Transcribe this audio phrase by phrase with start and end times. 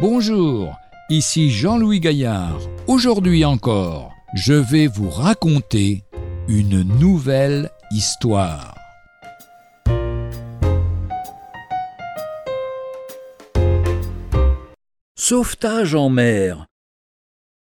[0.00, 0.78] Bonjour,
[1.10, 2.58] ici Jean-Louis Gaillard.
[2.86, 6.04] Aujourd'hui encore, je vais vous raconter
[6.48, 8.74] une nouvelle histoire.
[15.18, 16.64] Sauvetage en mer.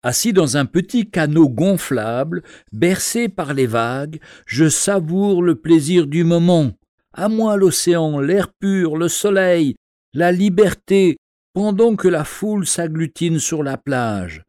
[0.05, 6.23] Assis dans un petit canot gonflable, bercé par les vagues, je savoure le plaisir du
[6.23, 6.71] moment.
[7.13, 9.75] À moi l'océan, l'air pur, le soleil,
[10.15, 11.17] la liberté,
[11.53, 14.45] pendant que la foule s'agglutine sur la plage.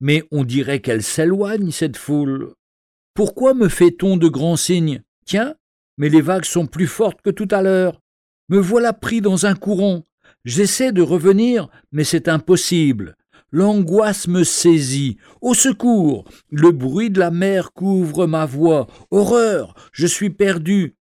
[0.00, 2.52] Mais on dirait qu'elle s'éloigne, cette foule.
[3.14, 5.02] Pourquoi me fait-on de grands signes?
[5.24, 5.54] Tiens,
[5.96, 8.00] mais les vagues sont plus fortes que tout à l'heure.
[8.48, 10.04] Me voilà pris dans un courant.
[10.44, 13.16] J'essaie de revenir, mais c'est impossible.
[13.52, 15.18] L'angoisse me saisit.
[15.40, 16.24] Au secours.
[16.50, 18.86] Le bruit de la mer couvre ma voix.
[19.10, 19.74] Horreur.
[19.92, 20.96] Je suis perdu.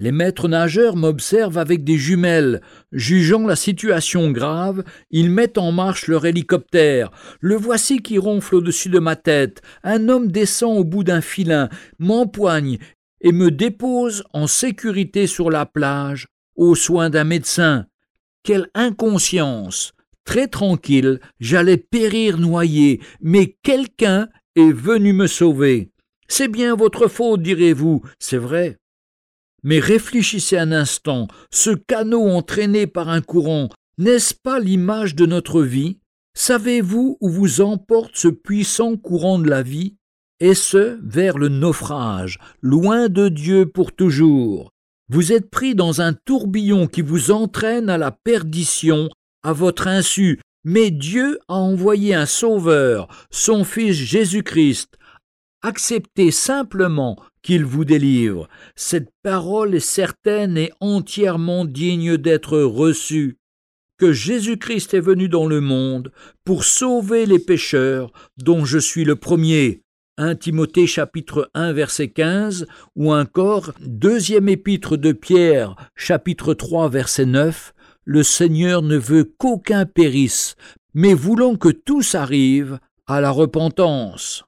[0.00, 2.60] Les maîtres nageurs m'observent avec des jumelles.
[2.92, 7.10] Jugeant la situation grave, ils mettent en marche leur hélicoptère.
[7.40, 9.60] Le voici qui ronfle au-dessus de ma tête.
[9.82, 11.68] Un homme descend au bout d'un filin,
[11.98, 12.78] m'empoigne
[13.20, 17.86] et me dépose en sécurité sur la plage, aux soins d'un médecin.
[18.44, 19.94] Quelle inconscience.
[20.24, 25.90] Très tranquille, j'allais périr noyé, mais quelqu'un est venu me sauver.
[26.28, 28.78] C'est bien votre faute, direz-vous, c'est vrai.
[29.62, 35.62] Mais réfléchissez un instant, ce canot entraîné par un courant, n'est-ce pas l'image de notre
[35.62, 35.98] vie?
[36.34, 39.96] Savez-vous où vous emporte ce puissant courant de la vie?
[40.40, 44.70] Et ce, vers le naufrage, loin de Dieu pour toujours.
[45.08, 49.08] Vous êtes pris dans un tourbillon qui vous entraîne à la perdition,
[49.42, 54.98] à votre insu, mais Dieu a envoyé un Sauveur, son Fils Jésus-Christ.
[55.62, 58.48] Acceptez simplement qu'il vous délivre.
[58.76, 63.38] Cette parole est certaine et entièrement digne d'être reçue.
[63.96, 66.12] Que Jésus-Christ est venu dans le monde
[66.44, 69.82] pour sauver les pécheurs, dont je suis le premier.
[70.18, 77.24] 1 Timothée chapitre 1 verset 15 ou encore deuxième épître de Pierre chapitre 3 verset
[77.24, 77.72] 9
[78.04, 80.56] le Seigneur ne veut qu'aucun périsse
[80.92, 84.47] mais voulant que tous arrivent à la repentance.